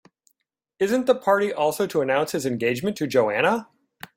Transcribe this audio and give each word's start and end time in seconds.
Isn't 0.79 1.05
the 1.05 1.13
party 1.13 1.53
also 1.53 1.85
to 1.85 2.01
announce 2.01 2.31
his 2.31 2.47
engagement 2.47 2.97
to 2.97 3.05
Joanna? 3.05 3.69